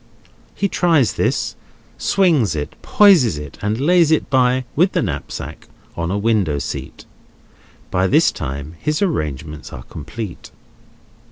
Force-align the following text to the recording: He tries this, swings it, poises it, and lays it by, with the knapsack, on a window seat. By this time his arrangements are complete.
He 0.55 0.67
tries 0.67 1.13
this, 1.13 1.55
swings 1.95 2.55
it, 2.55 2.75
poises 2.81 3.37
it, 3.37 3.59
and 3.61 3.79
lays 3.79 4.09
it 4.09 4.31
by, 4.31 4.65
with 4.75 4.93
the 4.93 5.03
knapsack, 5.03 5.67
on 5.95 6.09
a 6.09 6.17
window 6.17 6.57
seat. 6.57 7.05
By 7.91 8.07
this 8.07 8.31
time 8.31 8.77
his 8.79 9.03
arrangements 9.03 9.71
are 9.71 9.83
complete. 9.83 10.49